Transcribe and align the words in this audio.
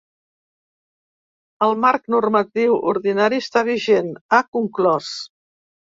El 1.65 1.75
marc 1.83 2.09
normatiu 2.15 2.79
ordinari 2.95 3.41
està 3.45 3.65
vigent, 3.71 4.13
ha 4.39 4.45
conclòs. 4.59 5.13